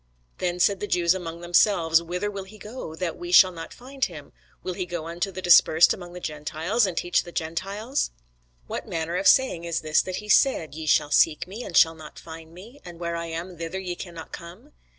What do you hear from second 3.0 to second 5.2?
we shall not find him? will he go